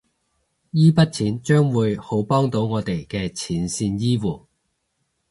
[0.71, 4.47] 依筆錢將會好幫到我哋嘅前線醫護